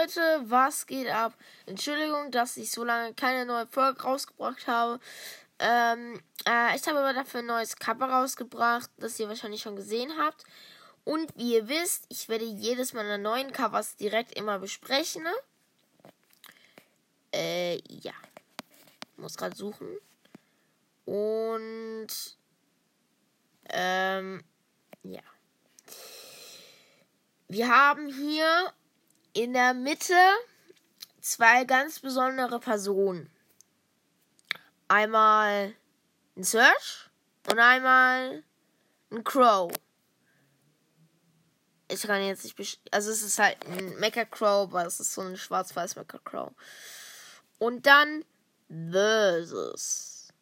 Leute, 0.00 0.20
was 0.44 0.86
geht 0.86 1.08
ab? 1.08 1.34
Entschuldigung, 1.66 2.30
dass 2.30 2.56
ich 2.56 2.70
so 2.70 2.84
lange 2.84 3.14
keine 3.14 3.44
neue 3.46 3.66
Folge 3.66 4.02
rausgebracht 4.02 4.68
habe. 4.68 5.00
Ähm, 5.58 6.22
äh, 6.46 6.76
ich 6.76 6.86
habe 6.86 6.98
aber 7.00 7.12
dafür 7.12 7.40
ein 7.40 7.46
neues 7.46 7.76
Cover 7.76 8.08
rausgebracht, 8.08 8.90
das 8.98 9.18
ihr 9.18 9.28
wahrscheinlich 9.28 9.62
schon 9.62 9.74
gesehen 9.74 10.12
habt. 10.16 10.44
Und 11.04 11.36
wie 11.36 11.54
ihr 11.54 11.68
wisst, 11.68 12.06
ich 12.10 12.28
werde 12.28 12.44
jedes 12.44 12.92
meiner 12.92 13.18
neuen 13.18 13.52
Covers 13.52 13.96
direkt 13.96 14.34
immer 14.38 14.60
besprechen. 14.60 15.24
Ne? 15.24 15.34
Äh, 17.34 17.80
ja. 17.88 18.14
Muss 19.16 19.36
gerade 19.36 19.56
suchen. 19.56 19.88
Und, 21.06 22.38
ähm, 23.70 24.44
ja. 25.02 25.22
Wir 27.48 27.68
haben 27.68 28.06
hier 28.06 28.72
in 29.38 29.52
der 29.52 29.72
Mitte 29.72 30.18
zwei 31.20 31.64
ganz 31.64 32.00
besondere 32.00 32.58
Personen. 32.58 33.30
Einmal 34.88 35.74
ein 36.36 36.42
Search 36.42 37.08
und 37.48 37.60
einmal 37.60 38.42
ein 39.12 39.22
Crow. 39.22 39.70
Ich 41.86 42.02
kann 42.02 42.20
jetzt 42.22 42.58
nicht. 42.58 42.80
Also, 42.90 43.12
es 43.12 43.22
ist 43.22 43.38
halt 43.38 43.64
ein 43.66 43.96
Mecha 44.00 44.24
Crow, 44.24 44.68
aber 44.68 44.86
es 44.86 44.98
ist 44.98 45.14
so 45.14 45.20
ein 45.20 45.36
schwarz-weiß 45.36 45.94
Mecha 45.94 46.18
Crow. 46.24 46.52
Und 47.58 47.86
dann 47.86 48.24
Versus. 48.68 50.32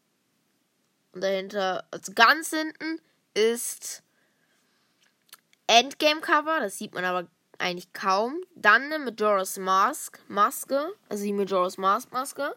Und 1.12 1.20
dahinter, 1.20 1.86
also 1.90 2.12
ganz 2.14 2.48
hinten, 2.48 3.00
ist 3.34 4.02
Endgame 5.66 6.22
Cover. 6.22 6.60
Das 6.60 6.78
sieht 6.78 6.94
man 6.94 7.04
aber 7.04 7.28
eigentlich 7.58 7.92
kaum. 7.92 8.40
Dann 8.54 8.92
eine 8.92 8.98
Majora's 8.98 9.58
Mask, 9.58 10.18
Maske, 10.28 10.92
also 11.08 11.24
die 11.24 11.32
Majora's 11.32 11.78
Mask 11.78 12.12
Maske. 12.12 12.54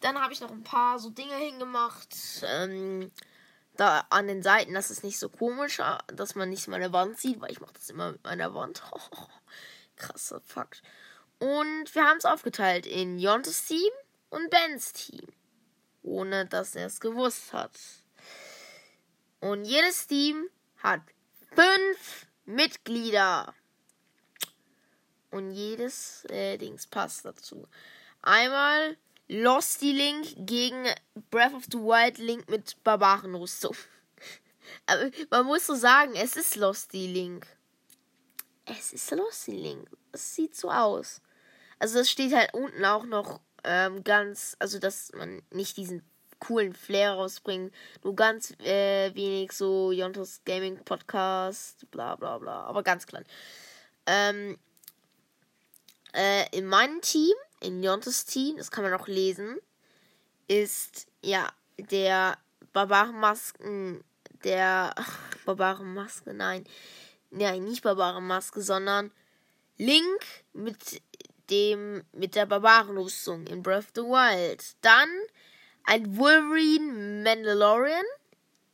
Dann 0.00 0.20
habe 0.20 0.32
ich 0.32 0.40
noch 0.40 0.50
ein 0.50 0.62
paar 0.62 0.98
so 0.98 1.10
Dinge 1.10 1.36
hingemacht. 1.36 2.16
Ähm, 2.42 3.10
da 3.76 4.04
an 4.10 4.26
den 4.26 4.42
Seiten, 4.42 4.74
das 4.74 4.90
ist 4.90 5.04
nicht 5.04 5.18
so 5.18 5.28
komisch, 5.28 5.80
dass 6.08 6.34
man 6.34 6.50
nicht 6.50 6.68
meine 6.68 6.92
Wand 6.92 7.18
sieht, 7.18 7.40
weil 7.40 7.52
ich 7.52 7.60
mache 7.60 7.74
das 7.74 7.90
immer 7.90 8.12
mit 8.12 8.24
meiner 8.24 8.54
Wand. 8.54 8.82
Krasser 9.96 10.40
Fakt. 10.40 10.82
Und 11.38 11.94
wir 11.94 12.04
haben 12.04 12.18
es 12.18 12.24
aufgeteilt 12.24 12.86
in 12.86 13.18
Jontes 13.18 13.66
Team 13.66 13.90
und 14.28 14.50
Bens 14.50 14.92
Team. 14.92 15.26
Ohne 16.02 16.46
dass 16.46 16.74
er 16.74 16.86
es 16.86 17.00
gewusst 17.00 17.52
hat. 17.52 17.78
Und 19.40 19.64
jedes 19.64 20.06
Team 20.06 20.48
hat 20.78 21.00
fünf 21.54 22.26
Mitglieder. 22.44 23.54
Und 25.30 25.52
jedes 25.52 26.24
äh, 26.26 26.56
Dings 26.58 26.86
passt 26.86 27.24
dazu. 27.24 27.68
Einmal 28.22 28.96
Losty 29.28 29.92
Link 29.92 30.34
gegen 30.38 30.84
Breath 31.30 31.54
of 31.54 31.64
the 31.70 31.78
Wild 31.78 32.18
Link 32.18 32.48
mit 32.48 32.82
Barbarenrüstung. 32.82 33.76
Aber 34.86 35.10
man 35.30 35.46
muss 35.46 35.66
so 35.66 35.74
sagen, 35.74 36.14
es 36.16 36.36
ist 36.36 36.56
Losty 36.56 37.06
Link. 37.06 37.46
Es 38.64 38.92
ist 38.92 39.10
Losty 39.12 39.52
Link. 39.52 39.88
Es 40.12 40.34
sieht 40.34 40.56
so 40.56 40.70
aus. 40.70 41.20
Also 41.78 42.00
es 42.00 42.10
steht 42.10 42.34
halt 42.34 42.52
unten 42.54 42.84
auch 42.84 43.04
noch 43.04 43.40
ähm, 43.64 44.02
ganz, 44.04 44.56
also 44.58 44.78
dass 44.78 45.12
man 45.12 45.42
nicht 45.50 45.76
diesen 45.76 46.02
coolen 46.40 46.72
Flair 46.72 47.12
rausbringt, 47.12 47.72
nur 48.02 48.16
ganz 48.16 48.52
äh, 48.60 49.14
wenig 49.14 49.52
so 49.52 49.92
Jontos 49.92 50.40
Gaming 50.44 50.82
Podcast, 50.84 51.88
bla 51.90 52.16
bla 52.16 52.38
bla, 52.38 52.64
aber 52.64 52.82
ganz 52.82 53.06
klein. 53.06 53.24
Ähm, 54.06 54.58
äh, 56.14 56.46
in 56.56 56.66
meinem 56.66 57.00
Team, 57.00 57.34
in 57.60 57.82
Jontes 57.82 58.24
Team, 58.24 58.56
das 58.56 58.70
kann 58.70 58.84
man 58.84 58.94
auch 58.94 59.08
lesen, 59.08 59.58
ist 60.48 61.06
ja 61.22 61.48
der 61.78 62.38
Barbarenmasken, 62.72 64.02
der 64.44 64.94
Barbarenmaske, 65.44 66.34
nein, 66.34 66.64
nein, 67.30 67.64
nicht 67.64 67.82
Barbarenmaske, 67.82 68.62
sondern 68.62 69.10
Link 69.76 70.20
mit 70.52 71.00
dem 71.50 72.04
mit 72.12 72.34
der 72.34 72.46
Barbarenrüstung 72.46 73.46
in 73.46 73.62
Breath 73.62 73.84
of 73.84 73.90
the 73.94 74.02
Wild. 74.02 74.76
Dann 74.82 75.08
ein 75.84 76.16
Wolverine 76.16 77.22
Mandalorian. 77.24 78.04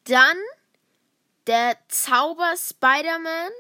Dann 0.05 0.37
der 1.47 1.77
Zauber 1.89 2.55
Spider-Man 2.57 3.51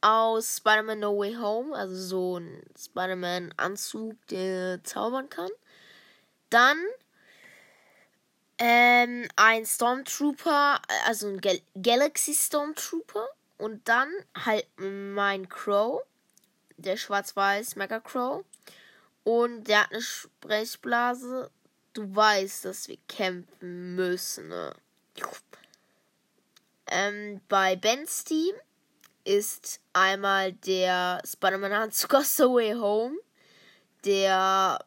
aus 0.00 0.56
Spider-Man 0.58 1.00
No 1.00 1.18
Way 1.18 1.34
Home, 1.34 1.74
also 1.76 1.94
so 1.94 2.38
ein 2.38 2.62
Spider-Man-Anzug, 2.78 4.16
der 4.28 4.82
zaubern 4.84 5.28
kann. 5.28 5.50
Dann 6.48 6.78
ähm, 8.58 9.26
ein 9.36 9.64
Stormtrooper, 9.64 10.80
also 11.06 11.28
ein 11.28 11.40
Gal 11.40 11.60
Galaxy 11.74 12.34
Stormtrooper. 12.34 13.28
Und 13.56 13.88
dann 13.88 14.08
halt 14.34 14.66
mein 14.76 15.48
Crow, 15.48 16.02
der 16.76 16.96
schwarz-weiß 16.96 17.76
Mega 17.76 18.00
Crow. 18.00 18.44
Und 19.24 19.64
der 19.64 19.82
hat 19.82 19.92
eine 19.92 20.00
Sprechblase. 20.00 21.50
Du 21.92 22.14
weißt, 22.14 22.64
dass 22.64 22.88
wir 22.88 22.96
kämpfen 23.08 23.96
müssen. 23.96 24.48
Ne? 24.48 24.74
Ähm, 26.86 27.40
bei 27.48 27.76
Bens 27.76 28.24
Team 28.24 28.54
ist 29.24 29.80
einmal 29.92 30.52
der 30.52 31.22
Spider-Man-Anzug 31.24 32.14
aus 32.14 32.36
The 32.36 32.44
Way 32.44 32.74
Home. 32.74 33.16
Der. 34.04 34.78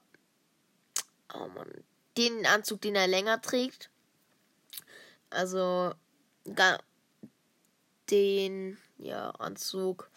Oh 1.33 1.47
Mann. 1.47 1.83
Den 2.17 2.45
Anzug, 2.45 2.81
den 2.81 2.95
er 2.95 3.07
länger 3.07 3.41
trägt. 3.41 3.89
Also. 5.29 5.93
Den. 8.09 8.77
Ja, 8.97 9.29
Anzug. 9.31 10.09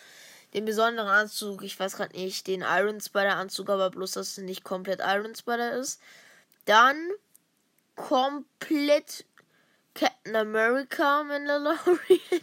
Den 0.54 0.64
besonderen 0.64 1.08
Anzug. 1.08 1.62
Ich 1.62 1.78
weiß 1.78 1.96
gerade 1.96 2.16
nicht. 2.16 2.46
Den 2.46 2.62
Iron 2.62 3.00
Spider-Anzug, 3.00 3.68
aber 3.68 3.90
bloß, 3.90 4.12
dass 4.12 4.38
es 4.38 4.38
nicht 4.38 4.64
komplett 4.64 5.00
Iron 5.02 5.34
Spider 5.34 5.72
ist. 5.72 6.00
Dann. 6.64 7.10
Komplett 7.94 9.24
Captain 9.94 10.36
America 10.36 11.24
Mandalorian. 11.24 12.42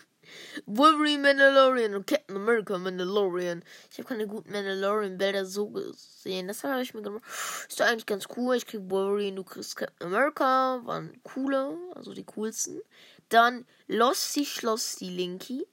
Wolverine 0.65 1.21
Mandalorian 1.21 1.95
und 1.95 2.07
Captain 2.07 2.35
America 2.35 2.77
Mandalorian. 2.77 3.63
Ich 3.91 3.97
habe 3.97 4.07
keine 4.07 4.27
guten 4.27 4.51
Mandalorian-Bilder 4.51 5.45
so 5.45 5.69
gesehen. 5.69 6.47
Das 6.47 6.63
habe 6.63 6.81
ich 6.81 6.93
mir 6.93 7.01
gemacht. 7.01 7.23
Ist 7.67 7.79
doch 7.79 7.85
eigentlich 7.85 8.05
ganz 8.05 8.27
cool. 8.37 8.55
Ich 8.55 8.65
krieg 8.65 8.81
Wolverine, 8.89 9.35
du 9.35 9.43
kriegst 9.43 9.75
Captain 9.75 10.07
America. 10.07 10.81
Waren 10.83 11.21
coole, 11.23 11.77
also 11.95 12.13
die 12.13 12.25
coolsten. 12.25 12.81
Dann 13.29 13.65
Losty 13.87 14.45
Schlosty 14.45 15.09
Linky. 15.09 15.67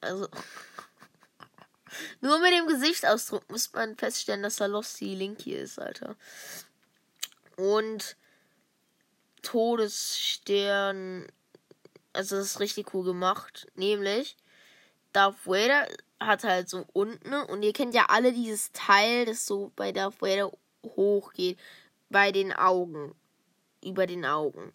Also. 0.00 0.28
Nur 2.20 2.38
mit 2.38 2.52
dem 2.52 2.66
Gesichtsausdruck 2.66 3.50
muss 3.50 3.72
man 3.72 3.96
feststellen, 3.96 4.42
dass 4.42 4.60
er 4.60 4.68
Losty 4.68 5.14
Linky 5.14 5.54
ist, 5.54 5.78
Alter. 5.78 6.16
Und 7.56 8.16
Todesstern 9.42 11.26
also 12.12 12.36
das 12.36 12.46
ist 12.46 12.60
richtig 12.60 12.94
cool 12.94 13.04
gemacht. 13.04 13.66
Nämlich, 13.74 14.36
Darth 15.12 15.46
Vader 15.46 15.88
hat 16.18 16.44
halt 16.44 16.68
so 16.68 16.84
unten, 16.92 17.32
und 17.32 17.62
ihr 17.62 17.72
kennt 17.72 17.94
ja 17.94 18.06
alle 18.08 18.32
dieses 18.32 18.72
Teil, 18.72 19.24
das 19.24 19.46
so 19.46 19.72
bei 19.76 19.92
Darth 19.92 20.20
Vader 20.20 20.52
hochgeht, 20.84 21.58
bei 22.08 22.32
den 22.32 22.52
Augen. 22.52 23.14
Über 23.82 24.06
den 24.06 24.26
Augen. 24.26 24.72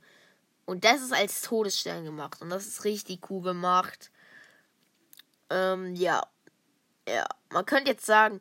Und 0.66 0.84
das 0.84 1.04
ist 1.04 1.14
als 1.14 1.44
Todesstern 1.44 2.06
gemacht. 2.06 2.42
Und 2.42 2.50
das 2.50 2.66
ist 2.66 2.86
richtig 2.86 3.30
cool 3.30 3.44
gemacht. 3.44 4.12
Ähm, 5.52 5.94
ja. 5.94 6.24
Ja. 7.08 7.28
Man 7.52 7.68
könnte 7.68 7.92
jetzt 7.92 8.08
sagen, 8.08 8.40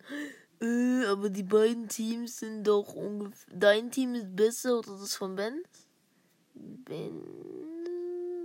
äh, 0.63 1.05
aber 1.05 1.29
die 1.29 1.43
beiden 1.43 1.89
Teams 1.89 2.39
sind 2.39 2.65
doch 2.65 2.95
ungefähr. 2.95 3.55
Dein 3.55 3.91
Team 3.91 4.15
ist 4.15 4.35
besser 4.35 4.79
oder 4.79 4.93
das 4.93 5.17
von 5.17 5.37
Ben? 5.37 5.63
Ben 6.55 7.74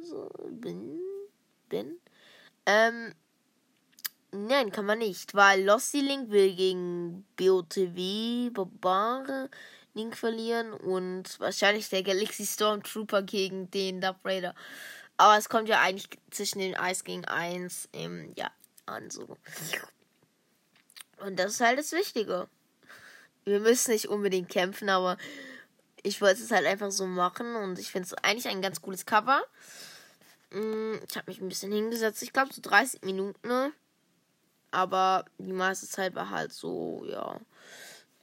so 0.04 0.30
bin. 0.50 1.00
bin. 1.70 2.00
Ähm, 2.66 3.14
nein, 4.32 4.72
kann 4.72 4.86
man 4.86 5.00
nicht, 5.00 5.34
weil 5.34 5.64
Lossy 5.64 6.02
Link 6.02 6.30
will 6.30 6.56
gegen 6.56 7.26
BOTW, 7.36 8.50
Barbare 8.52 9.50
Link 9.94 10.16
verlieren 10.16 10.74
und 10.74 11.40
wahrscheinlich 11.40 11.90
der 11.90 12.04
Galaxy 12.04 12.46
Stormtrooper 12.46 13.24
gegen 13.24 13.70
den 13.72 14.02
Darth 14.02 14.24
Raider. 14.24 14.56
Aber 15.18 15.38
es 15.38 15.50
kommt 15.50 15.68
ja 15.68 15.82
eigentlich 15.82 16.10
zwischen 16.32 16.60
den 16.60 16.76
1 16.76 17.04
gegen 17.04 17.26
1 17.26 17.90
ähm, 17.94 18.32
ja, 18.38 18.52
an 18.86 19.10
so. 19.10 19.38
Und 21.18 21.38
das 21.38 21.54
ist 21.54 21.62
halt 21.62 21.78
das 21.78 21.92
Wichtige. 21.92 22.48
Wir 23.44 23.60
müssen 23.60 23.92
nicht 23.92 24.08
unbedingt 24.08 24.50
kämpfen, 24.50 24.90
aber 24.90 25.18
ich 26.04 26.22
wollte 26.22 26.42
es 26.42 26.52
halt 26.52 26.66
einfach 26.66 26.92
so 26.92 27.06
machen 27.06 27.56
und 27.56 27.80
ich 27.80 27.92
finde 27.92 28.08
es 28.08 28.14
eigentlich 28.14 28.48
ein 28.48 28.62
ganz 28.62 28.82
cooles 28.82 29.06
Cover. 29.06 29.42
Mm, 30.52 30.96
ich 31.08 31.16
habe 31.16 31.30
mich 31.30 31.42
ein 31.42 31.50
bisschen 31.50 31.72
hingesetzt. 31.72 32.24
Ich 32.24 32.34
glaube, 32.34 32.54
so 32.54 32.62
30 32.62 33.02
Minuten. 33.04 33.48
Ne? 33.48 33.74
aber 34.72 35.26
die 35.38 35.54
meiste 35.54 35.88
Zeit 35.88 36.16
war 36.16 36.30
halt 36.30 36.54
so, 36.54 37.06
ja. 37.08 37.40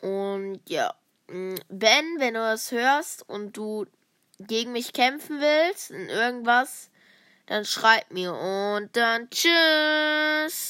Und 0.01 0.61
ja, 0.69 0.95
mm, 1.29 1.57
Ben, 1.69 2.05
wenn 2.19 2.35
du 2.35 2.41
das 2.41 2.71
hörst 2.73 3.29
und 3.29 3.57
du 3.57 3.87
gegen 4.39 4.73
mich 4.73 4.93
kämpfen 4.93 5.41
willst 5.41 5.91
in 5.91 6.09
irgendwas, 6.09 6.91
dann 7.47 7.65
schreib 7.65 8.11
mir 8.11 8.35
und 8.35 8.91
dann 8.97 9.31
tschüss. 9.31 10.65